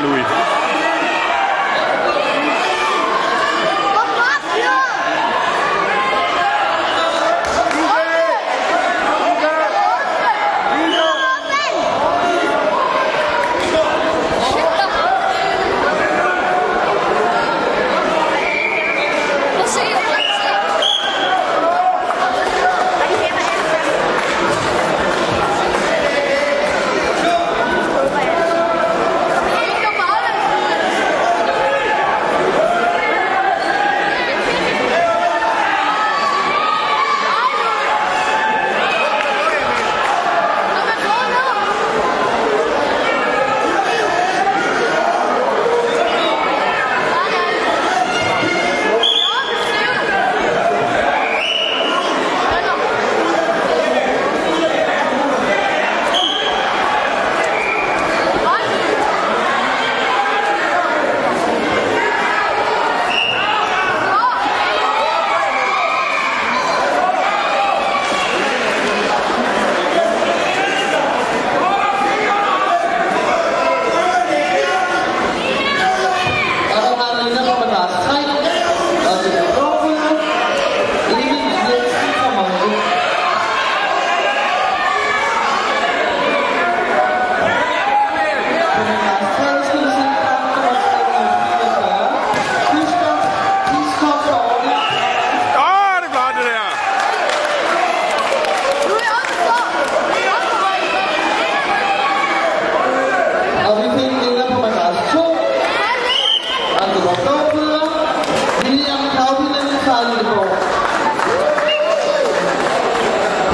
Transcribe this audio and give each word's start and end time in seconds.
Luis. 0.00 0.37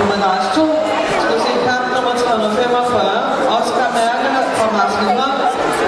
nummer 0.05 0.21
Lars 0.25 0.47
2 0.55 0.61
skal 1.25 1.39
se 1.45 1.53
kamp 1.67 1.85
nummer 1.95 2.13
345. 2.13 3.57
Oscar 3.59 3.89
Mærker 3.99 4.37
og 4.63 4.69
Martin 4.77 5.09
Holm 5.19 5.39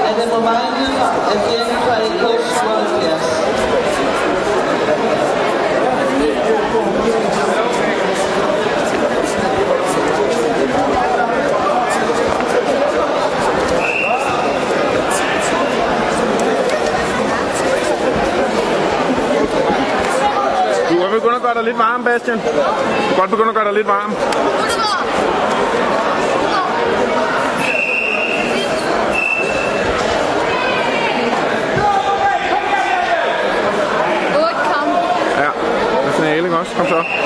er 0.09 0.15
den 0.21 0.28
mobile 0.34 0.87
fra 0.99 1.09
Afghanistan 1.37 2.05
gøre 21.46 21.54
dig 21.54 21.64
lidt 21.64 21.78
varm, 21.78 22.04
Bastian. 22.04 22.38
Du 22.38 22.42
kan 23.08 23.16
godt 23.16 23.30
begynde 23.30 23.48
at 23.48 23.54
gøre 23.54 23.64
dig 23.64 23.74
lidt 23.74 23.86
varm. 23.86 24.10
Ja, 35.38 35.50
med 36.04 36.12
finale, 36.12 36.44
ikke 36.44 36.58
også? 36.58 36.76
Kom 36.76 36.86
så. 36.86 37.25